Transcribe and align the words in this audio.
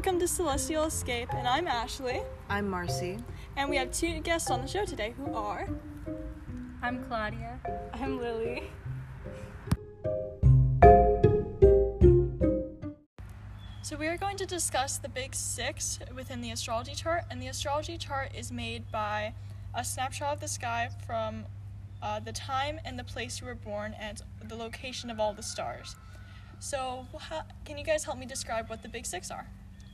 welcome 0.00 0.18
to 0.18 0.26
Celestial 0.26 0.84
Escape, 0.84 1.28
and 1.34 1.46
I'm 1.46 1.68
Ashley, 1.68 2.22
I'm 2.48 2.70
Marcy. 2.70 3.18
and 3.58 3.68
we 3.68 3.76
have 3.76 3.92
two 3.92 4.20
guests 4.20 4.50
on 4.50 4.62
the 4.62 4.66
show 4.66 4.86
today 4.86 5.12
who 5.14 5.34
are. 5.34 5.68
I'm 6.80 7.04
Claudia. 7.04 7.60
I'm 7.92 8.18
Lily. 8.18 8.62
So, 13.82 13.94
we 13.98 14.06
are 14.06 14.16
going 14.16 14.38
to 14.38 14.46
discuss 14.46 14.96
the 14.96 15.10
big 15.10 15.34
six 15.34 15.98
within 16.16 16.40
the 16.40 16.50
astrology 16.50 16.94
chart, 16.94 17.24
and 17.30 17.42
the 17.42 17.48
astrology 17.48 17.98
chart 17.98 18.30
is 18.34 18.50
made 18.50 18.90
by 18.90 19.34
a 19.74 19.84
snapshot 19.84 20.32
of 20.32 20.40
the 20.40 20.48
sky 20.48 20.88
from 21.06 21.44
uh, 22.00 22.20
the 22.20 22.32
time 22.32 22.80
and 22.86 22.98
the 22.98 23.04
place 23.04 23.42
you 23.42 23.46
were 23.46 23.54
born 23.54 23.94
and 24.00 24.22
the 24.48 24.56
location 24.56 25.10
of 25.10 25.20
all 25.20 25.34
the 25.34 25.42
stars. 25.42 25.94
So, 26.58 27.06
how, 27.18 27.42
can 27.66 27.76
you 27.76 27.84
guys 27.84 28.04
help 28.04 28.16
me 28.16 28.24
describe 28.24 28.70
what 28.70 28.82
the 28.82 28.88
big 28.88 29.04
six 29.04 29.30
are? 29.30 29.46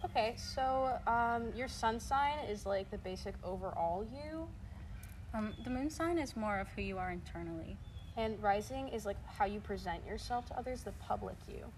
Okay, 0.06 0.34
so 0.37 0.98
um, 1.06 1.52
your 1.56 1.69
sun 1.69 1.98
sign 2.01 2.38
is 2.48 2.65
like 2.65 2.91
the 2.91 2.98
basic 2.98 3.34
overall 3.45 4.05
you, 4.05 4.48
Um, 5.34 5.52
the 5.65 5.70
moon 5.70 5.91
sign 5.91 6.16
is 6.19 6.37
more 6.37 6.59
of 6.59 6.69
who 6.69 6.82
you 6.82 6.96
are 6.98 7.10
internally. 7.10 7.77
and 8.19 8.42
rising 8.42 8.88
is 8.88 9.05
like 9.05 9.19
how 9.27 9.45
you 9.45 9.60
present 9.60 10.01
yourself 10.06 10.46
to 10.46 10.56
others, 10.59 10.82
the 10.82 10.92
public 10.92 11.37
you. 11.46 11.70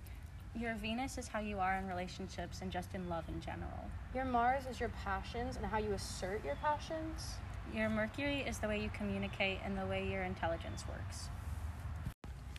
Your 0.55 0.75
Venus 0.77 1.19
is 1.19 1.27
how 1.27 1.41
you 1.41 1.59
are 1.59 1.77
in 1.79 1.89
relationships 1.89 2.61
and 2.63 2.71
just 2.71 2.95
in 2.95 3.09
love 3.09 3.25
in 3.29 3.41
general. 3.41 3.91
Your 4.15 4.25
Mars 4.25 4.65
is 4.71 4.79
your 4.79 4.91
passions 5.05 5.57
and 5.57 5.67
how 5.67 5.79
you 5.79 5.93
assert 5.95 6.45
your 6.45 6.55
passions. 6.57 7.39
Your 7.75 7.89
Mercury 7.89 8.43
is 8.47 8.59
the 8.59 8.69
way 8.69 8.81
you 8.81 8.89
communicate 8.91 9.59
and 9.65 9.77
the 9.77 9.87
way 9.87 10.07
your 10.09 10.23
intelligence 10.23 10.85
works. 10.89 11.29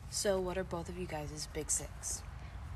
So, 0.09 0.41
what 0.41 0.57
are 0.57 0.65
both 0.65 0.89
of 0.89 0.97
you 0.97 1.05
guys' 1.07 1.47
big 1.53 1.71
six? 1.71 2.21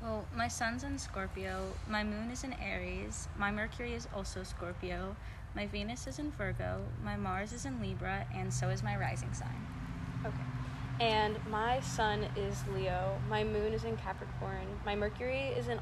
Well, 0.04 0.26
my 0.36 0.48
sun's 0.48 0.84
in 0.84 0.98
Scorpio, 0.98 1.66
my 1.88 2.04
moon 2.04 2.30
is 2.30 2.44
in 2.44 2.52
Aries, 2.60 3.26
my 3.38 3.50
Mercury 3.50 3.94
is 3.94 4.06
also 4.14 4.42
Scorpio, 4.42 5.16
my 5.56 5.66
Venus 5.66 6.06
is 6.06 6.18
in 6.18 6.30
Virgo, 6.32 6.82
my 7.02 7.16
Mars 7.16 7.54
is 7.54 7.64
in 7.64 7.80
Libra, 7.80 8.26
and 8.34 8.52
so 8.52 8.68
is 8.68 8.82
my 8.82 8.98
rising 8.98 9.32
sign. 9.32 9.66
Okay. 10.26 10.36
And 11.00 11.38
my 11.48 11.80
sun 11.80 12.26
is 12.36 12.62
Leo, 12.74 13.18
my 13.30 13.44
moon 13.44 13.72
is 13.72 13.84
in 13.84 13.96
Capricorn, 13.96 14.66
my 14.84 14.94
Mercury 14.94 15.54
is 15.56 15.68
in 15.68 15.80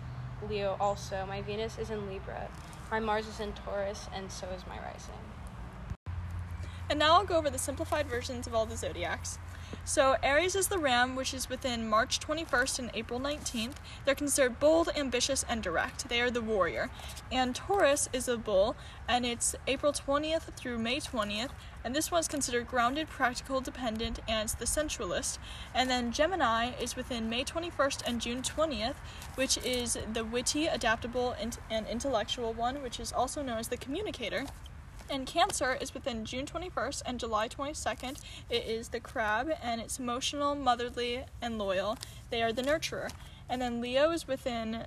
Leo 0.48 0.76
also, 0.78 1.26
my 1.26 1.42
Venus 1.42 1.76
is 1.76 1.90
in 1.90 2.08
Libra, 2.08 2.48
my 2.92 3.00
Mars 3.00 3.26
is 3.26 3.40
in 3.40 3.52
Taurus, 3.54 4.06
and 4.14 4.30
so 4.30 4.46
is 4.56 4.62
my 4.68 4.78
rising. 4.78 5.18
And 6.88 6.96
now 6.96 7.14
I'll 7.14 7.24
go 7.24 7.38
over 7.38 7.50
the 7.50 7.58
simplified 7.58 8.06
versions 8.06 8.46
of 8.46 8.54
all 8.54 8.66
the 8.66 8.76
zodiacs. 8.76 9.40
So, 9.84 10.16
Aries 10.22 10.54
is 10.54 10.68
the 10.68 10.78
ram, 10.78 11.16
which 11.16 11.34
is 11.34 11.48
within 11.48 11.88
March 11.88 12.20
21st 12.20 12.78
and 12.78 12.90
April 12.94 13.18
19th. 13.18 13.74
They're 14.04 14.14
considered 14.14 14.60
bold, 14.60 14.88
ambitious, 14.94 15.44
and 15.48 15.62
direct. 15.62 16.08
They 16.08 16.20
are 16.20 16.30
the 16.30 16.40
warrior. 16.40 16.88
And 17.32 17.54
Taurus 17.54 18.08
is 18.12 18.28
a 18.28 18.36
bull, 18.36 18.76
and 19.08 19.26
it's 19.26 19.56
April 19.66 19.92
20th 19.92 20.54
through 20.54 20.78
May 20.78 21.00
20th. 21.00 21.50
And 21.84 21.96
this 21.96 22.12
one's 22.12 22.28
considered 22.28 22.68
grounded, 22.68 23.08
practical, 23.08 23.60
dependent, 23.60 24.20
and 24.28 24.48
the 24.50 24.66
sensualist. 24.66 25.40
And 25.74 25.90
then 25.90 26.12
Gemini 26.12 26.70
is 26.80 26.94
within 26.94 27.28
May 27.28 27.42
21st 27.42 28.02
and 28.06 28.20
June 28.20 28.40
20th, 28.40 28.94
which 29.34 29.58
is 29.64 29.98
the 30.12 30.24
witty, 30.24 30.68
adaptable, 30.68 31.34
and 31.38 31.86
intellectual 31.88 32.52
one, 32.52 32.82
which 32.82 33.00
is 33.00 33.12
also 33.12 33.42
known 33.42 33.58
as 33.58 33.68
the 33.68 33.76
communicator. 33.76 34.46
And 35.10 35.26
Cancer 35.26 35.76
is 35.80 35.94
within 35.94 36.24
June 36.24 36.46
21st 36.46 37.02
and 37.04 37.20
July 37.20 37.48
22nd. 37.48 38.18
It 38.48 38.64
is 38.64 38.88
the 38.88 39.00
crab, 39.00 39.50
and 39.62 39.80
it's 39.80 39.98
emotional, 39.98 40.54
motherly, 40.54 41.24
and 41.40 41.58
loyal. 41.58 41.98
They 42.30 42.42
are 42.42 42.52
the 42.52 42.62
nurturer. 42.62 43.10
And 43.48 43.60
then 43.60 43.80
Leo 43.80 44.10
is 44.10 44.26
within 44.26 44.86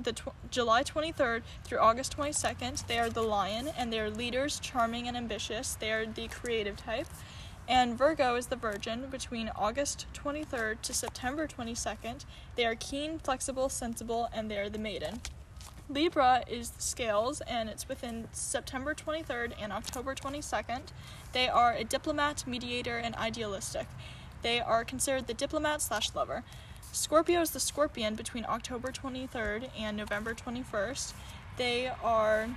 the 0.00 0.12
tw- 0.12 0.34
July 0.50 0.82
23rd 0.82 1.42
through 1.64 1.78
August 1.78 2.16
22nd. 2.16 2.86
They 2.86 2.98
are 2.98 3.10
the 3.10 3.22
lion, 3.22 3.70
and 3.78 3.92
they 3.92 4.00
are 4.00 4.10
leaders, 4.10 4.58
charming, 4.60 5.08
and 5.08 5.16
ambitious. 5.16 5.76
They 5.76 5.92
are 5.92 6.06
the 6.06 6.28
creative 6.28 6.76
type. 6.76 7.06
And 7.66 7.96
Virgo 7.96 8.34
is 8.36 8.48
the 8.48 8.56
virgin 8.56 9.06
between 9.10 9.50
August 9.56 10.06
23rd 10.12 10.82
to 10.82 10.92
September 10.92 11.46
22nd. 11.46 12.24
They 12.56 12.66
are 12.66 12.74
keen, 12.74 13.18
flexible, 13.18 13.68
sensible, 13.68 14.28
and 14.34 14.50
they 14.50 14.58
are 14.58 14.68
the 14.68 14.78
maiden. 14.78 15.20
Libra 15.88 16.42
is 16.48 16.70
the 16.70 16.82
scales, 16.82 17.42
and 17.42 17.68
it's 17.68 17.88
within 17.88 18.26
September 18.32 18.94
23rd 18.94 19.52
and 19.60 19.70
October 19.70 20.14
22nd. 20.14 20.80
They 21.32 21.46
are 21.46 21.74
a 21.74 21.84
diplomat, 21.84 22.46
mediator, 22.46 22.96
and 22.96 23.14
idealistic. 23.16 23.86
They 24.40 24.60
are 24.60 24.84
considered 24.84 25.26
the 25.26 25.34
diplomat 25.34 25.82
slash 25.82 26.14
lover. 26.14 26.42
Scorpio 26.90 27.42
is 27.42 27.50
the 27.50 27.60
scorpion 27.60 28.14
between 28.14 28.46
October 28.48 28.92
23rd 28.92 29.68
and 29.78 29.96
November 29.96 30.32
21st. 30.32 31.12
They 31.58 31.90
are 32.02 32.48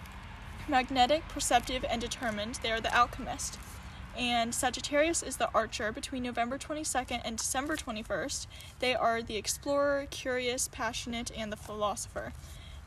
magnetic, 0.70 1.28
perceptive, 1.28 1.84
and 1.90 2.00
determined. 2.00 2.60
They 2.64 2.72
are 2.72 2.82
the 2.82 2.96
alchemist. 2.96 3.60
And 4.18 4.56
Sagittarius 4.56 5.22
is 5.22 5.36
the 5.36 5.50
archer 5.54 5.92
between 5.92 6.24
November 6.24 6.58
22nd 6.58 7.22
and 7.26 7.38
December 7.38 7.76
21st. 7.76 8.48
They 8.80 8.96
are 8.96 9.22
the 9.22 9.36
explorer, 9.36 10.08
curious, 10.10 10.70
passionate, 10.70 11.30
and 11.36 11.52
the 11.52 11.58
philosopher. 11.58 12.32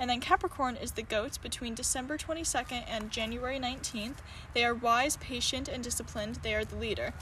And 0.00 0.09
then 0.09 0.21
Capricorn 0.21 0.77
is 0.77 0.93
the 0.93 1.03
goats 1.03 1.37
between 1.37 1.75
December 1.75 2.16
22nd 2.16 2.84
and 2.88 3.11
January 3.11 3.59
19th. 3.59 4.16
They 4.55 4.65
are 4.65 4.75
wise, 4.75 5.19
patient, 5.19 5.69
and 5.69 5.84
disciplined. 5.84 6.37
They 6.37 6.55
are 6.55 6.65
the 6.65 6.77
leader. 6.77 7.12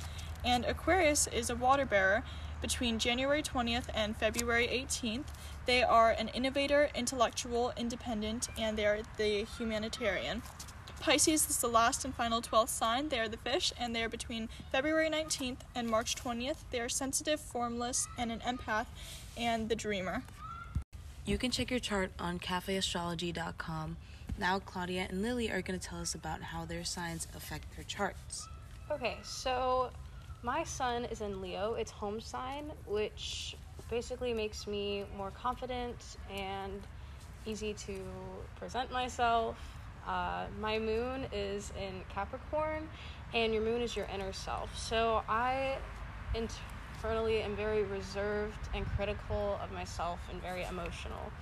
And 0.44 0.64
Aquarius 0.64 1.26
is 1.26 1.50
a 1.50 1.56
water 1.56 1.84
bearer 1.84 2.22
between 2.62 3.00
January 3.00 3.42
20th 3.42 3.86
and 3.92 4.16
February 4.16 4.68
18th. 4.68 5.24
They 5.66 5.82
are 5.82 6.12
an 6.12 6.28
innovator, 6.28 6.88
intellectual, 6.94 7.72
independent, 7.76 8.48
and 8.56 8.78
they 8.78 8.86
are 8.86 9.00
the 9.16 9.44
humanitarian. 9.58 10.42
Pisces 11.00 11.50
is 11.50 11.58
the 11.58 11.68
last 11.68 12.04
and 12.04 12.14
final 12.14 12.40
12th 12.40 12.68
sign. 12.68 13.08
They 13.08 13.18
are 13.18 13.28
the 13.28 13.38
fish, 13.38 13.72
and 13.76 13.94
they 13.94 14.04
are 14.04 14.08
between 14.08 14.48
February 14.70 15.10
19th 15.10 15.58
and 15.74 15.88
March 15.88 16.14
20th. 16.14 16.58
They 16.70 16.80
are 16.80 16.88
sensitive, 16.88 17.40
formless, 17.40 18.06
and 18.16 18.30
an 18.30 18.40
empath, 18.40 18.86
and 19.36 19.68
the 19.68 19.76
dreamer. 19.76 20.22
You 21.28 21.36
can 21.36 21.50
check 21.50 21.70
your 21.70 21.78
chart 21.78 22.10
on 22.18 22.38
cafeastrology.com. 22.38 23.98
Now, 24.38 24.60
Claudia 24.60 25.08
and 25.10 25.20
Lily 25.20 25.50
are 25.50 25.60
going 25.60 25.78
to 25.78 25.86
tell 25.86 26.00
us 26.00 26.14
about 26.14 26.40
how 26.40 26.64
their 26.64 26.84
signs 26.84 27.28
affect 27.36 27.76
their 27.76 27.84
charts. 27.84 28.48
Okay, 28.90 29.18
so 29.22 29.90
my 30.42 30.64
sun 30.64 31.04
is 31.04 31.20
in 31.20 31.42
Leo, 31.42 31.74
it's 31.74 31.90
home 31.90 32.18
sign, 32.18 32.72
which 32.86 33.56
basically 33.90 34.32
makes 34.32 34.66
me 34.66 35.04
more 35.18 35.30
confident 35.30 36.16
and 36.34 36.80
easy 37.44 37.74
to 37.74 38.00
present 38.56 38.90
myself. 38.90 39.58
Uh, 40.06 40.46
my 40.58 40.78
moon 40.78 41.26
is 41.30 41.74
in 41.78 42.00
Capricorn, 42.08 42.88
and 43.34 43.52
your 43.52 43.62
moon 43.62 43.82
is 43.82 43.94
your 43.94 44.08
inner 44.14 44.32
self. 44.32 44.74
So 44.78 45.20
I 45.28 45.76
am 47.04 47.56
very 47.56 47.84
reserved 47.84 48.68
and 48.74 48.86
critical 48.96 49.58
of 49.62 49.72
myself 49.72 50.18
and 50.30 50.40
very 50.42 50.64
emotional. 50.64 51.32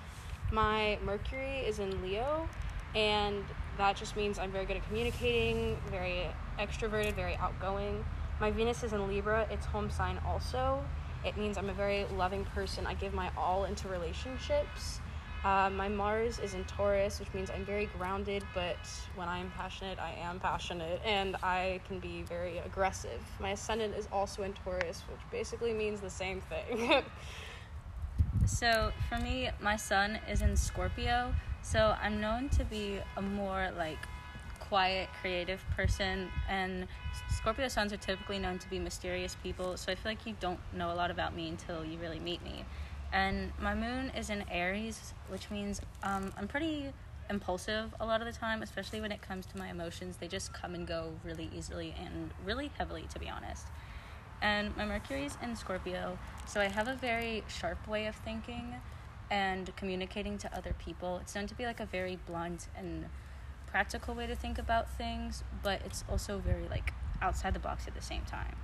My 0.51 0.97
Mercury 1.03 1.59
is 1.59 1.79
in 1.79 2.01
Leo, 2.01 2.47
and 2.95 3.43
that 3.77 3.95
just 3.95 4.15
means 4.15 4.39
I'm 4.39 4.51
very 4.51 4.65
good 4.65 4.77
at 4.77 4.87
communicating, 4.87 5.77
very 5.89 6.27
extroverted, 6.59 7.15
very 7.15 7.35
outgoing. 7.35 8.05
My 8.39 8.51
Venus 8.51 8.83
is 8.83 8.93
in 8.93 9.07
Libra, 9.07 9.47
it's 9.49 9.65
home 9.65 9.89
sign 9.89 10.19
also. 10.25 10.83
It 11.25 11.37
means 11.37 11.57
I'm 11.57 11.69
a 11.69 11.73
very 11.73 12.05
loving 12.15 12.45
person. 12.45 12.85
I 12.85 12.93
give 12.93 13.13
my 13.13 13.31
all 13.37 13.65
into 13.65 13.87
relationships. 13.87 15.01
Uh, 15.47 15.69
my 15.69 15.87
Mars 15.87 16.39
is 16.39 16.53
in 16.55 16.65
Taurus, 16.65 17.21
which 17.21 17.33
means 17.33 17.49
I'm 17.49 17.63
very 17.63 17.85
grounded, 17.97 18.43
but 18.53 18.75
when 19.15 19.29
I'm 19.29 19.49
passionate, 19.51 19.97
I 19.97 20.11
am 20.19 20.41
passionate, 20.41 20.99
and 21.05 21.37
I 21.37 21.79
can 21.87 21.99
be 21.99 22.23
very 22.23 22.57
aggressive. 22.57 23.21
My 23.39 23.51
Ascendant 23.51 23.95
is 23.95 24.09
also 24.11 24.43
in 24.43 24.51
Taurus, 24.51 25.03
which 25.09 25.21
basically 25.31 25.71
means 25.71 26.01
the 26.01 26.09
same 26.09 26.41
thing. 26.41 27.03
So 28.45 28.91
for 29.09 29.17
me, 29.19 29.49
my 29.59 29.75
sun 29.75 30.19
is 30.29 30.41
in 30.41 30.55
Scorpio, 30.55 31.33
so 31.61 31.95
I'm 32.01 32.21
known 32.21 32.47
to 32.49 32.63
be 32.63 32.99
a 33.17 33.21
more 33.21 33.71
like 33.77 33.97
quiet, 34.59 35.09
creative 35.21 35.61
person, 35.75 36.29
and 36.47 36.87
Scorpio 37.35 37.67
suns 37.67 37.91
are 37.91 37.97
typically 37.97 38.39
known 38.39 38.57
to 38.59 38.69
be 38.69 38.79
mysterious 38.79 39.35
people. 39.43 39.75
So 39.75 39.91
I 39.91 39.95
feel 39.95 40.11
like 40.11 40.25
you 40.25 40.35
don't 40.39 40.59
know 40.73 40.93
a 40.93 40.95
lot 40.95 41.11
about 41.11 41.35
me 41.35 41.49
until 41.49 41.83
you 41.83 41.97
really 41.99 42.19
meet 42.19 42.41
me. 42.41 42.63
And 43.13 43.51
my 43.59 43.73
moon 43.73 44.11
is 44.15 44.29
in 44.29 44.43
Aries, 44.49 45.13
which 45.29 45.49
means 45.49 45.81
um, 46.03 46.33
I'm 46.37 46.47
pretty 46.47 46.91
impulsive 47.29 47.93
a 47.99 48.05
lot 48.05 48.21
of 48.21 48.27
the 48.27 48.33
time, 48.33 48.61
especially 48.61 49.01
when 49.01 49.11
it 49.11 49.21
comes 49.21 49.45
to 49.47 49.57
my 49.57 49.69
emotions. 49.69 50.17
They 50.17 50.27
just 50.27 50.53
come 50.53 50.75
and 50.75 50.87
go 50.87 51.13
really 51.23 51.49
easily 51.55 51.95
and 52.03 52.31
really 52.45 52.71
heavily, 52.77 53.05
to 53.13 53.19
be 53.19 53.29
honest 53.29 53.65
and 54.41 54.75
my 54.77 54.85
Mercury's 54.85 55.37
in 55.41 55.55
Scorpio, 55.55 56.17
so 56.45 56.61
I 56.61 56.65
have 56.65 56.87
a 56.87 56.95
very 56.95 57.43
sharp 57.47 57.87
way 57.87 58.05
of 58.05 58.15
thinking 58.15 58.75
and 59.29 59.75
communicating 59.75 60.37
to 60.39 60.55
other 60.55 60.73
people. 60.77 61.17
It's 61.21 61.35
known 61.35 61.47
to 61.47 61.55
be 61.55 61.65
like 61.65 61.79
a 61.79 61.85
very 61.85 62.17
blunt 62.27 62.67
and 62.77 63.05
practical 63.65 64.13
way 64.13 64.27
to 64.27 64.35
think 64.35 64.57
about 64.57 64.89
things, 64.97 65.43
but 65.63 65.81
it's 65.85 66.03
also 66.09 66.37
very 66.37 66.67
like 66.69 66.93
outside 67.21 67.53
the 67.53 67.59
box 67.59 67.87
at 67.87 67.95
the 67.95 68.01
same 68.01 68.23
time. 68.23 68.55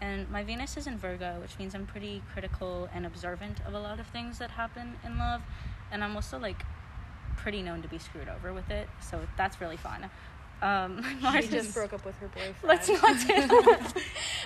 And 0.00 0.30
my 0.30 0.42
Venus 0.42 0.76
is 0.76 0.86
in 0.86 0.96
Virgo, 0.98 1.38
which 1.40 1.58
means 1.58 1.74
I'm 1.74 1.86
pretty 1.86 2.22
critical 2.32 2.88
and 2.94 3.04
observant 3.04 3.60
of 3.66 3.74
a 3.74 3.78
lot 3.80 4.00
of 4.00 4.06
things 4.06 4.38
that 4.38 4.50
happen 4.52 4.94
in 5.04 5.18
love, 5.18 5.42
and 5.92 6.02
I'm 6.02 6.14
also 6.16 6.38
like 6.38 6.64
pretty 7.36 7.62
known 7.62 7.82
to 7.82 7.88
be 7.88 7.98
screwed 7.98 8.28
over 8.28 8.52
with 8.52 8.70
it, 8.70 8.88
so 9.00 9.20
that's 9.36 9.60
really 9.60 9.76
fun. 9.76 10.04
Um, 10.62 11.00
my 11.20 11.32
Mars 11.32 11.44
She 11.44 11.50
just 11.50 11.68
is- 11.68 11.74
broke 11.74 11.92
up 11.92 12.04
with 12.04 12.16
her 12.18 12.28
boyfriend. 12.28 12.54
Let's 12.62 12.88
not 12.88 13.18
do 13.26 13.26
that. 13.48 13.92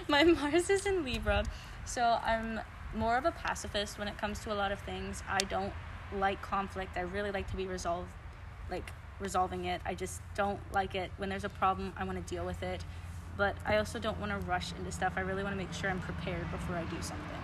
My 0.09 0.25
Mars 0.25 0.71
is 0.71 0.87
in 0.87 1.05
Libra, 1.05 1.45
so 1.85 2.19
I'm 2.25 2.61
more 2.95 3.17
of 3.17 3.25
a 3.25 3.33
pacifist 3.33 3.99
when 3.99 4.09
it 4.09 4.19
comes 4.19 4.41
to 4.41 4.53
a 4.53 4.55
lot 4.55 4.73
of 4.73 4.81
things. 4.81 5.23
I 5.29 5.39
don't 5.39 5.73
like 6.17 6.43
conflict. 6.43 6.97
I 6.97 7.01
really 7.03 7.31
like 7.31 7.49
to 7.51 7.57
be 7.57 7.67
resolved, 7.67 8.09
like 8.71 8.91
resolving 9.21 9.65
it. 9.67 9.81
I 9.85 9.95
just 9.95 10.21
don't 10.35 10.61
like 10.73 10.95
it 10.95 11.11
when 11.17 11.29
there's 11.29 11.45
a 11.45 11.49
problem. 11.49 11.93
I 11.97 12.05
want 12.05 12.25
to 12.25 12.35
deal 12.35 12.45
with 12.45 12.63
it, 12.63 12.85
but 13.37 13.57
I 13.65 13.77
also 13.77 13.99
don't 13.99 14.19
want 14.21 14.33
to 14.33 14.39
rush 14.39 14.73
into 14.79 14.93
stuff. 14.93 15.15
I 15.17 15.21
really 15.21 15.43
want 15.43 15.55
to 15.55 15.59
make 15.59 15.73
sure 15.73 15.91
I'm 15.91 16.01
prepared 16.01 16.51
before 16.51 16.77
I 16.77 16.85
do 16.85 17.01
something. 17.01 17.39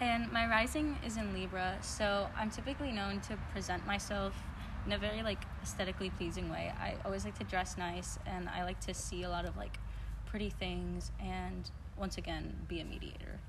And 0.00 0.30
my 0.30 0.46
rising 0.46 0.98
is 1.06 1.16
in 1.16 1.32
Libra, 1.32 1.78
so 1.80 2.28
I'm 2.36 2.50
typically 2.50 2.92
known 2.92 3.20
to 3.22 3.36
present 3.52 3.86
myself 3.86 4.34
in 4.84 4.92
a 4.92 4.98
very 4.98 5.22
like 5.22 5.42
aesthetically 5.62 6.10
pleasing 6.10 6.50
way. 6.50 6.72
I 6.78 6.94
always 7.04 7.24
like 7.24 7.38
to 7.38 7.44
dress 7.44 7.78
nice 7.78 8.18
and 8.26 8.48
I 8.48 8.64
like 8.64 8.80
to 8.80 8.94
see 8.94 9.22
a 9.22 9.28
lot 9.28 9.44
of 9.44 9.56
like 9.56 9.78
pretty 10.26 10.50
things 10.50 11.10
and 11.18 11.70
once 11.96 12.18
again 12.18 12.54
be 12.68 12.80
a 12.80 12.84
mediator. 12.84 13.40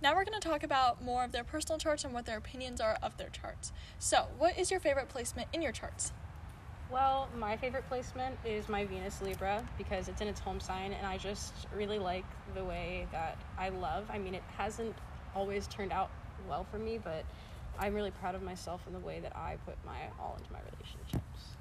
Now 0.00 0.14
we're 0.14 0.24
going 0.24 0.40
to 0.40 0.48
talk 0.48 0.62
about 0.62 1.02
more 1.02 1.24
of 1.24 1.32
their 1.32 1.42
personal 1.42 1.76
charts 1.76 2.04
and 2.04 2.14
what 2.14 2.24
their 2.24 2.38
opinions 2.38 2.80
are 2.80 2.96
of 3.02 3.16
their 3.16 3.30
charts. 3.30 3.72
So, 3.98 4.28
what 4.38 4.56
is 4.56 4.70
your 4.70 4.78
favorite 4.78 5.08
placement 5.08 5.48
in 5.52 5.60
your 5.60 5.72
charts? 5.72 6.12
Well, 6.90 7.28
my 7.36 7.54
favorite 7.58 7.86
placement 7.86 8.38
is 8.46 8.66
my 8.66 8.86
Venus 8.86 9.20
Libra 9.20 9.62
because 9.76 10.08
it's 10.08 10.22
in 10.22 10.28
its 10.28 10.40
home 10.40 10.58
sign, 10.58 10.94
and 10.94 11.06
I 11.06 11.18
just 11.18 11.52
really 11.76 11.98
like 11.98 12.24
the 12.54 12.64
way 12.64 13.06
that 13.12 13.36
I 13.58 13.68
love. 13.68 14.06
I 14.08 14.18
mean, 14.18 14.34
it 14.34 14.42
hasn't 14.56 14.96
always 15.34 15.66
turned 15.66 15.92
out 15.92 16.10
well 16.48 16.64
for 16.70 16.78
me, 16.78 16.96
but 16.96 17.26
I'm 17.78 17.94
really 17.94 18.10
proud 18.10 18.34
of 18.34 18.42
myself 18.42 18.80
in 18.86 18.94
the 18.94 19.00
way 19.00 19.20
that 19.20 19.36
I 19.36 19.58
put 19.66 19.76
my 19.84 19.98
all 20.18 20.36
into 20.38 20.50
my 20.50 20.60
relationships. 20.60 21.56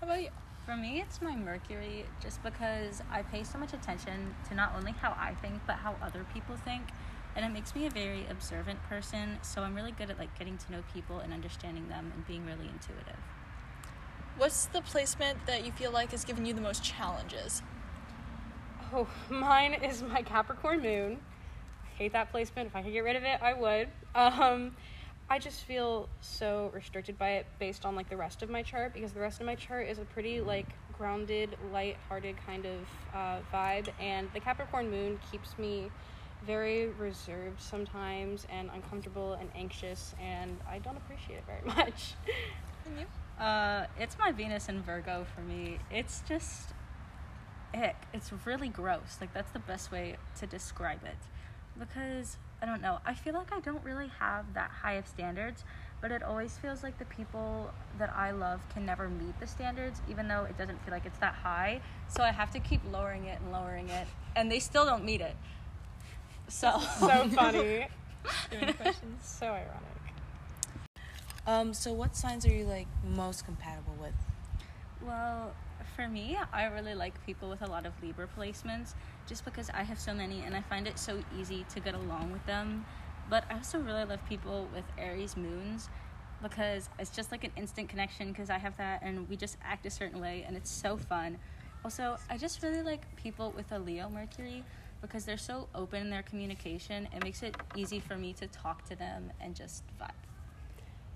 How 0.00 0.06
about 0.06 0.22
you? 0.22 0.30
For 0.64 0.74
me, 0.76 1.02
it's 1.02 1.20
my 1.20 1.36
Mercury 1.36 2.06
just 2.18 2.42
because 2.42 3.02
I 3.12 3.20
pay 3.20 3.44
so 3.44 3.58
much 3.58 3.74
attention 3.74 4.34
to 4.48 4.54
not 4.54 4.72
only 4.74 4.92
how 4.92 5.10
I 5.10 5.34
think 5.42 5.60
but 5.66 5.76
how 5.76 5.96
other 6.00 6.24
people 6.32 6.56
think. 6.56 6.84
And 7.36 7.44
it 7.44 7.50
makes 7.50 7.74
me 7.74 7.86
a 7.86 7.90
very 7.90 8.26
observant 8.30 8.82
person, 8.88 9.38
so 9.42 9.60
I'm 9.60 9.74
really 9.74 9.92
good 9.92 10.10
at 10.10 10.18
like 10.18 10.36
getting 10.38 10.56
to 10.56 10.72
know 10.72 10.82
people 10.94 11.18
and 11.18 11.34
understanding 11.34 11.86
them 11.88 12.10
and 12.14 12.26
being 12.26 12.46
really 12.46 12.68
intuitive. 12.68 13.18
What's 14.40 14.64
the 14.64 14.80
placement 14.80 15.44
that 15.44 15.66
you 15.66 15.72
feel 15.72 15.90
like 15.90 16.12
has 16.12 16.24
given 16.24 16.46
you 16.46 16.54
the 16.54 16.62
most 16.62 16.82
challenges? 16.82 17.60
Oh, 18.90 19.06
mine 19.28 19.74
is 19.74 20.02
my 20.02 20.22
Capricorn 20.22 20.80
moon. 20.80 21.18
I 21.84 21.96
Hate 21.98 22.14
that 22.14 22.30
placement. 22.30 22.68
If 22.68 22.74
I 22.74 22.80
could 22.80 22.94
get 22.94 23.04
rid 23.04 23.16
of 23.16 23.22
it, 23.24 23.38
I 23.42 23.52
would. 23.52 23.88
Um, 24.14 24.74
I 25.28 25.38
just 25.38 25.64
feel 25.64 26.08
so 26.22 26.70
restricted 26.72 27.18
by 27.18 27.32
it 27.32 27.48
based 27.58 27.84
on 27.84 27.94
like 27.94 28.08
the 28.08 28.16
rest 28.16 28.42
of 28.42 28.48
my 28.48 28.62
chart 28.62 28.94
because 28.94 29.12
the 29.12 29.20
rest 29.20 29.40
of 29.40 29.46
my 29.46 29.56
chart 29.56 29.88
is 29.88 29.98
a 29.98 30.06
pretty 30.06 30.40
like 30.40 30.68
grounded, 30.96 31.54
light-hearted 31.70 32.36
kind 32.46 32.64
of 32.64 32.80
uh, 33.14 33.40
vibe, 33.52 33.90
and 34.00 34.30
the 34.32 34.40
Capricorn 34.40 34.90
moon 34.90 35.20
keeps 35.30 35.58
me 35.58 35.90
very 36.46 36.86
reserved 36.98 37.60
sometimes 37.60 38.46
and 38.50 38.70
uncomfortable 38.74 39.34
and 39.34 39.50
anxious, 39.54 40.14
and 40.18 40.56
I 40.66 40.78
don't 40.78 40.96
appreciate 40.96 41.36
it 41.36 41.44
very 41.46 41.76
much. 41.76 42.14
And 42.86 43.00
you? 43.00 43.06
Uh, 43.40 43.86
it's 43.98 44.18
my 44.18 44.32
Venus 44.32 44.68
in 44.68 44.82
Virgo 44.82 45.26
for 45.34 45.40
me. 45.40 45.78
It's 45.90 46.22
just 46.28 46.74
ick. 47.74 47.96
It's 48.12 48.30
really 48.44 48.68
gross. 48.68 49.16
Like 49.20 49.32
that's 49.32 49.50
the 49.52 49.58
best 49.60 49.90
way 49.90 50.16
to 50.38 50.46
describe 50.46 51.02
it. 51.04 51.16
Because 51.78 52.36
I 52.60 52.66
don't 52.66 52.82
know. 52.82 52.98
I 53.06 53.14
feel 53.14 53.32
like 53.32 53.52
I 53.52 53.60
don't 53.60 53.82
really 53.82 54.10
have 54.18 54.52
that 54.52 54.70
high 54.70 54.94
of 54.94 55.06
standards, 55.06 55.64
but 56.02 56.12
it 56.12 56.22
always 56.22 56.58
feels 56.58 56.82
like 56.82 56.98
the 56.98 57.06
people 57.06 57.70
that 57.98 58.12
I 58.14 58.32
love 58.32 58.60
can 58.74 58.84
never 58.84 59.08
meet 59.08 59.38
the 59.40 59.46
standards, 59.46 60.02
even 60.10 60.28
though 60.28 60.44
it 60.44 60.58
doesn't 60.58 60.84
feel 60.84 60.92
like 60.92 61.06
it's 61.06 61.18
that 61.18 61.34
high. 61.34 61.80
So 62.08 62.22
I 62.22 62.32
have 62.32 62.50
to 62.50 62.60
keep 62.60 62.82
lowering 62.92 63.24
it 63.24 63.40
and 63.40 63.50
lowering 63.50 63.88
it, 63.88 64.06
and 64.36 64.52
they 64.52 64.58
still 64.58 64.84
don't 64.84 65.04
meet 65.04 65.22
it. 65.22 65.36
So 66.48 66.78
so 66.98 67.08
funny. 67.34 67.58
Do 67.58 67.68
you 67.68 68.58
have 68.58 68.62
any 68.62 68.72
questions? 68.74 69.22
so 69.22 69.46
ironic. 69.46 69.99
Um, 71.46 71.72
so 71.72 71.92
what 71.92 72.16
signs 72.16 72.46
are 72.46 72.52
you 72.52 72.64
like 72.64 72.86
most 73.04 73.44
compatible 73.44 73.96
with? 74.00 74.14
Well, 75.02 75.54
for 75.96 76.06
me, 76.08 76.38
I 76.52 76.64
really 76.66 76.94
like 76.94 77.24
people 77.24 77.48
with 77.48 77.62
a 77.62 77.66
lot 77.66 77.86
of 77.86 77.92
Libra 78.02 78.28
placements 78.38 78.94
just 79.26 79.44
because 79.44 79.70
I 79.70 79.82
have 79.82 79.98
so 79.98 80.12
many 80.12 80.42
and 80.42 80.54
I 80.54 80.60
find 80.62 80.86
it 80.86 80.98
so 80.98 81.22
easy 81.38 81.64
to 81.74 81.80
get 81.80 81.94
along 81.94 82.32
with 82.32 82.44
them. 82.46 82.84
But 83.28 83.44
I 83.50 83.54
also 83.54 83.78
really 83.78 84.04
love 84.04 84.20
people 84.28 84.68
with 84.74 84.84
Aries 84.98 85.36
moons 85.36 85.88
because 86.42 86.88
it's 86.98 87.10
just 87.10 87.30
like 87.30 87.44
an 87.44 87.52
instant 87.56 87.88
connection 87.88 88.28
because 88.28 88.50
I 88.50 88.58
have 88.58 88.76
that 88.76 89.02
and 89.02 89.28
we 89.28 89.36
just 89.36 89.56
act 89.62 89.86
a 89.86 89.90
certain 89.90 90.20
way 90.20 90.44
and 90.46 90.56
it's 90.56 90.70
so 90.70 90.96
fun. 90.96 91.38
Also, 91.84 92.18
I 92.28 92.36
just 92.36 92.62
really 92.62 92.82
like 92.82 93.14
people 93.16 93.52
with 93.56 93.72
a 93.72 93.78
Leo 93.78 94.08
Mercury 94.10 94.64
because 95.00 95.24
they're 95.24 95.38
so 95.38 95.68
open 95.74 96.02
in 96.02 96.10
their 96.10 96.22
communication. 96.22 97.08
It 97.14 97.24
makes 97.24 97.42
it 97.42 97.56
easy 97.74 98.00
for 98.00 98.16
me 98.16 98.34
to 98.34 98.46
talk 98.48 98.86
to 98.88 98.96
them 98.96 99.32
and 99.40 99.54
just 99.54 99.84
vibe. 99.98 100.29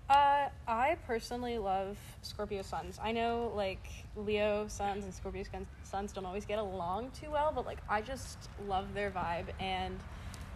Uh, 0.08 0.48
I 0.68 0.96
personally 1.06 1.56
love 1.56 1.96
Scorpio 2.20 2.60
suns. 2.60 2.98
I 3.02 3.12
know 3.12 3.50
like 3.54 3.86
Leo 4.16 4.66
suns 4.68 5.04
and 5.04 5.14
Scorpio 5.14 5.44
suns 5.82 6.12
don't 6.12 6.26
always 6.26 6.44
get 6.44 6.58
along 6.58 7.12
too 7.12 7.30
well, 7.30 7.52
but 7.54 7.64
like 7.64 7.78
I 7.88 8.02
just 8.02 8.50
love 8.68 8.92
their 8.92 9.10
vibe 9.10 9.46
and 9.58 9.98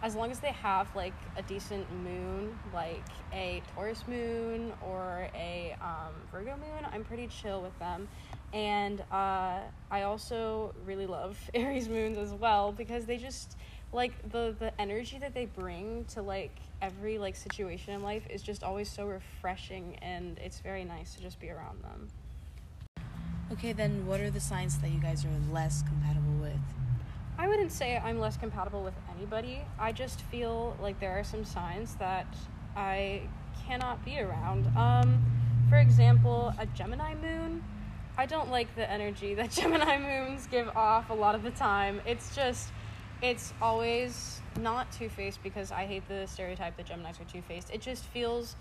as 0.01 0.15
long 0.15 0.31
as 0.31 0.39
they 0.39 0.51
have 0.51 0.95
like 0.95 1.13
a 1.35 1.41
decent 1.41 1.85
moon, 2.03 2.57
like 2.73 3.03
a 3.33 3.61
Taurus 3.73 4.03
moon 4.07 4.71
or 4.81 5.27
a 5.35 5.75
um, 5.81 6.13
Virgo 6.31 6.55
moon, 6.55 6.87
I'm 6.91 7.03
pretty 7.03 7.27
chill 7.27 7.61
with 7.61 7.77
them. 7.79 8.07
And 8.53 9.01
uh, 9.11 9.59
I 9.91 10.03
also 10.03 10.73
really 10.85 11.05
love 11.05 11.37
Aries 11.53 11.89
moons 11.89 12.17
as 12.17 12.31
well 12.33 12.71
because 12.71 13.05
they 13.05 13.17
just 13.17 13.57
like 13.91 14.13
the 14.31 14.55
the 14.59 14.71
energy 14.79 15.17
that 15.19 15.33
they 15.33 15.45
bring 15.45 16.05
to 16.05 16.21
like 16.21 16.55
every 16.81 17.17
like 17.17 17.35
situation 17.35 17.93
in 17.93 18.03
life 18.03 18.23
is 18.29 18.41
just 18.41 18.63
always 18.63 18.89
so 18.89 19.05
refreshing 19.05 19.97
and 20.01 20.37
it's 20.39 20.59
very 20.59 20.83
nice 20.83 21.15
to 21.15 21.21
just 21.21 21.39
be 21.39 21.49
around 21.49 21.83
them. 21.83 22.09
Okay, 23.51 23.73
then 23.73 24.05
what 24.05 24.19
are 24.19 24.29
the 24.29 24.39
signs 24.39 24.77
that 24.77 24.91
you 24.91 24.99
guys 24.99 25.25
are 25.25 25.51
less 25.51 25.81
compatible 25.81 26.33
with? 26.39 26.59
I 27.39 27.47
wouldn't 27.47 27.71
say 27.71 27.97
I'm 27.97 28.19
less 28.19 28.37
compatible 28.37 28.83
with 28.83 28.93
anybody. 29.15 29.61
I 29.79 29.91
just 29.91 30.21
feel 30.23 30.77
like 30.81 30.99
there 30.99 31.17
are 31.17 31.23
some 31.23 31.45
signs 31.45 31.95
that 31.95 32.27
I 32.75 33.21
cannot 33.65 34.03
be 34.05 34.19
around. 34.19 34.67
Um, 34.77 35.23
for 35.69 35.77
example, 35.77 36.53
a 36.59 36.65
Gemini 36.67 37.15
moon. 37.15 37.63
I 38.17 38.25
don't 38.25 38.51
like 38.51 38.75
the 38.75 38.89
energy 38.89 39.33
that 39.35 39.51
Gemini 39.51 39.97
moons 39.97 40.47
give 40.47 40.67
off 40.75 41.09
a 41.09 41.13
lot 41.13 41.33
of 41.33 41.43
the 41.43 41.51
time. 41.51 42.01
It's 42.05 42.35
just, 42.35 42.69
it's 43.21 43.53
always 43.61 44.41
not 44.59 44.91
two 44.91 45.09
faced 45.09 45.43
because 45.43 45.71
I 45.71 45.85
hate 45.85 46.07
the 46.07 46.25
stereotype 46.25 46.77
that 46.77 46.87
Geminis 46.87 47.19
are 47.19 47.25
two 47.31 47.41
faced. 47.41 47.69
It 47.71 47.81
just 47.81 48.05
feels 48.05 48.55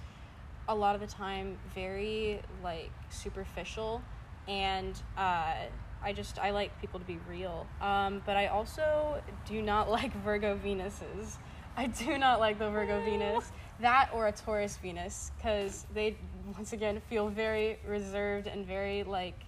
a 0.68 0.74
lot 0.74 0.94
of 0.94 1.00
the 1.00 1.06
time 1.06 1.56
very 1.74 2.40
like 2.62 2.90
superficial 3.10 4.02
and 4.46 5.00
uh, 5.16 5.54
I 6.02 6.12
just 6.12 6.38
I 6.38 6.50
like 6.50 6.78
people 6.80 6.98
to 7.00 7.06
be 7.06 7.18
real. 7.28 7.66
Um, 7.80 8.22
but 8.26 8.36
I 8.36 8.46
also 8.46 9.22
do 9.46 9.62
not 9.62 9.90
like 9.90 10.12
Virgo 10.24 10.56
Venuses. 10.56 11.38
I 11.76 11.86
do 11.86 12.18
not 12.18 12.40
like 12.40 12.58
the 12.58 12.70
Virgo 12.70 13.00
Venus, 13.04 13.52
that 13.78 14.10
or 14.12 14.26
a 14.26 14.32
Taurus 14.32 14.76
Venus, 14.78 15.30
because 15.36 15.86
they 15.94 16.16
once 16.56 16.72
again 16.72 17.00
feel 17.08 17.28
very 17.28 17.78
reserved 17.86 18.48
and 18.48 18.66
very 18.66 19.04
like 19.04 19.38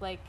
like 0.00 0.20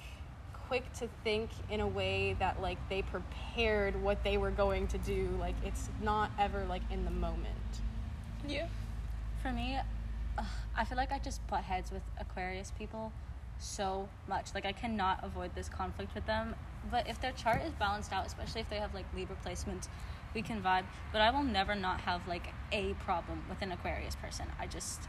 quick 0.71 0.93
to 0.93 1.09
think 1.25 1.49
in 1.69 1.81
a 1.81 1.87
way 1.87 2.33
that 2.39 2.61
like 2.61 2.77
they 2.87 3.01
prepared 3.01 4.01
what 4.01 4.23
they 4.23 4.37
were 4.37 4.51
going 4.51 4.87
to 4.87 4.97
do. 4.99 5.27
Like 5.37 5.55
it's 5.65 5.89
not 6.01 6.31
ever 6.39 6.63
like 6.63 6.81
in 6.89 7.03
the 7.03 7.11
moment. 7.11 7.81
Yeah. 8.47 8.67
For 9.41 9.51
me, 9.51 9.77
ugh, 10.37 10.45
I 10.77 10.85
feel 10.85 10.95
like 10.95 11.11
I 11.11 11.19
just 11.19 11.45
butt 11.47 11.65
heads 11.65 11.91
with 11.91 12.03
Aquarius 12.17 12.71
people 12.79 13.11
so 13.59 14.07
much. 14.29 14.55
Like 14.55 14.65
I 14.65 14.71
cannot 14.71 15.21
avoid 15.25 15.53
this 15.55 15.67
conflict 15.67 16.15
with 16.15 16.25
them. 16.25 16.55
But 16.89 17.05
if 17.05 17.19
their 17.19 17.33
chart 17.33 17.63
is 17.65 17.73
balanced 17.73 18.13
out, 18.13 18.25
especially 18.25 18.61
if 18.61 18.69
they 18.69 18.77
have 18.77 18.93
like 18.93 19.07
Libra 19.13 19.35
placements, 19.45 19.89
we 20.33 20.41
can 20.41 20.61
vibe. 20.61 20.85
But 21.11 21.19
I 21.19 21.31
will 21.31 21.43
never 21.43 21.75
not 21.75 21.99
have 21.99 22.25
like 22.29 22.47
a 22.71 22.93
problem 23.03 23.43
with 23.49 23.61
an 23.61 23.73
Aquarius 23.73 24.15
person. 24.15 24.45
I 24.57 24.67
just 24.67 25.01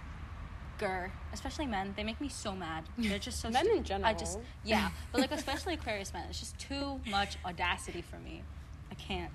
especially 1.33 1.67
men. 1.67 1.95
They 1.97 2.05
make 2.05 2.21
me 2.21 2.29
so 2.29 2.55
mad. 2.55 2.85
They're 2.99 3.19
just 3.19 3.41
so 3.41 3.51
Men 3.51 3.69
in 3.69 3.85
general. 3.85 4.09
I 4.09 4.15
just 4.15 4.39
yeah, 4.65 4.91
but 5.11 5.21
like 5.21 5.33
especially 5.41 5.75
Aquarius 5.75 6.12
men. 6.12 6.27
It's 6.29 6.41
just 6.41 6.59
too 6.59 7.01
much 7.09 7.37
audacity 7.45 8.03
for 8.03 8.19
me. 8.19 8.43
I 8.91 8.95
can't. 8.95 9.33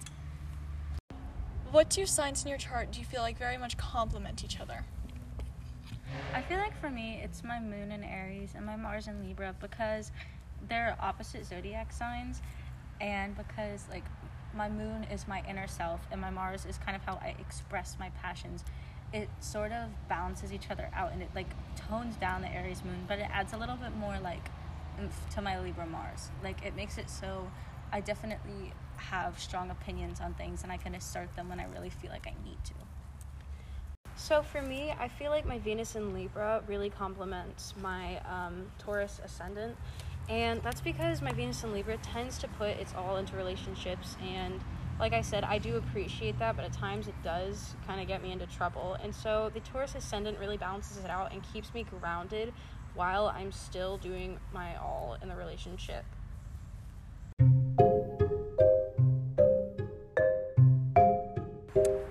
What 1.72 1.90
two 1.90 2.06
signs 2.06 2.44
in 2.44 2.50
your 2.50 2.58
chart 2.58 2.92
do 2.92 3.00
you 3.00 3.06
feel 3.06 3.22
like 3.22 3.38
very 3.38 3.58
much 3.58 3.78
complement 3.78 4.44
each 4.44 4.60
other? 4.60 4.86
I 6.34 6.42
feel 6.42 6.58
like 6.58 6.80
for 6.80 6.90
me, 6.90 7.20
it's 7.24 7.44
my 7.44 7.60
moon 7.60 7.92
in 7.92 8.04
Aries 8.04 8.54
and 8.56 8.66
my 8.66 8.76
Mars 8.76 9.08
in 9.08 9.22
Libra 9.22 9.54
because 9.60 10.12
they're 10.70 10.96
opposite 11.00 11.46
zodiac 11.46 11.92
signs, 11.92 12.42
and 13.02 13.36
because 13.36 13.86
like 13.90 14.04
my 14.56 14.70
moon 14.70 15.06
is 15.12 15.28
my 15.28 15.44
inner 15.48 15.68
self 15.68 16.02
and 16.12 16.20
my 16.20 16.30
Mars 16.30 16.66
is 16.66 16.78
kind 16.78 16.96
of 16.96 17.04
how 17.04 17.16
I 17.16 17.36
express 17.40 17.98
my 18.00 18.10
passions, 18.22 18.64
it 19.14 19.30
sort 19.40 19.72
of 19.72 19.90
balances 20.10 20.52
each 20.52 20.70
other 20.70 20.90
out 20.94 21.14
and 21.14 21.22
it 21.22 21.30
like 21.34 21.50
tones 21.76 22.16
down 22.18 22.42
the 22.42 22.50
Aries 22.50 22.84
moon, 22.84 23.06
but 23.08 23.20
it 23.20 23.28
adds 23.32 23.54
a 23.54 23.58
little 23.58 23.76
bit 23.76 23.96
more 23.96 24.18
like 24.22 24.50
to 25.34 25.42
my 25.42 25.60
Libra 25.60 25.86
Mars. 25.86 26.30
Like 26.44 26.64
it 26.66 26.76
makes 26.76 26.98
it 26.98 27.10
so 27.10 27.50
I 27.92 28.02
definitely 28.02 28.74
have 28.98 29.40
strong 29.40 29.70
opinions 29.70 30.20
on 30.20 30.34
things 30.34 30.64
and 30.64 30.72
I 30.72 30.78
can 30.78 30.96
assert 30.96 31.36
them 31.36 31.50
when 31.50 31.60
I 31.60 31.66
really 31.66 31.90
feel 31.90 32.12
like 32.12 32.28
I 32.28 32.34
need 32.44 32.58
to. 32.66 32.74
So 34.18 34.42
for 34.42 34.64
me, 34.64 34.94
I 35.00 35.08
feel 35.08 35.30
like 35.30 35.46
my 35.46 35.60
Venus 35.60 35.96
in 35.96 36.14
Libra 36.14 36.64
really 36.68 36.90
complements 36.90 37.76
my 37.80 38.20
um, 38.22 38.66
Taurus 38.80 39.22
ascendant, 39.24 39.78
and 40.28 40.62
that's 40.64 40.82
because 40.82 41.22
my 41.22 41.32
Venus 41.32 41.64
in 41.64 41.72
Libra 41.72 41.98
tends 41.98 42.40
to 42.40 42.48
put 42.48 42.70
its 42.70 42.96
all 42.96 43.18
into 43.18 43.36
relationships 43.36 44.18
and 44.24 44.60
like 45.00 45.14
I 45.14 45.22
said, 45.22 45.44
I 45.44 45.58
do 45.58 45.76
appreciate 45.76 46.40
that, 46.40 46.56
but 46.56 46.66
at 46.66 46.74
times 46.74 47.08
it 47.08 47.16
does 47.24 47.76
kind 47.86 48.02
of 48.02 48.08
get 48.08 48.24
me 48.24 48.32
into 48.32 48.48
trouble. 48.48 48.98
And 49.04 49.14
so 49.14 49.52
the 49.54 49.60
Taurus 49.60 49.96
ascendant 49.96 50.40
really 50.40 50.58
balances 50.58 51.04
it 51.04 51.10
out 51.10 51.32
and 51.32 51.42
keeps 51.54 51.74
me 51.74 51.84
grounded 51.84 52.54
while 52.96 53.28
I'm 53.28 53.52
still 53.52 53.98
doing 53.98 54.40
my 54.54 54.76
all 54.78 55.18
in 55.22 55.30
the 55.30 55.36
relationship. 55.36 56.04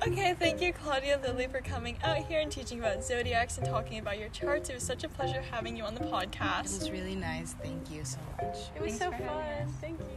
Okay, 0.06 0.34
thank 0.38 0.62
you, 0.62 0.72
Claudia 0.72 1.14
and 1.14 1.22
Lily, 1.24 1.48
for 1.48 1.60
coming 1.60 1.98
out 2.04 2.18
here 2.18 2.38
and 2.38 2.50
teaching 2.50 2.78
about 2.78 3.02
zodiacs 3.02 3.58
and 3.58 3.66
talking 3.66 3.98
about 3.98 4.18
your 4.18 4.28
charts. 4.28 4.70
It 4.70 4.74
was 4.74 4.84
such 4.84 5.02
a 5.02 5.08
pleasure 5.08 5.42
having 5.50 5.76
you 5.76 5.82
on 5.82 5.94
the 5.94 6.00
podcast. 6.00 6.76
It 6.76 6.80
was 6.80 6.90
really 6.92 7.16
nice. 7.16 7.54
Thank 7.60 7.90
you 7.90 8.04
so 8.04 8.18
much. 8.40 8.56
It 8.76 8.82
was 8.82 8.96
Thanks 8.96 9.18
so 9.18 9.24
fun. 9.26 9.74
Thank 9.80 9.98
you. 9.98 10.15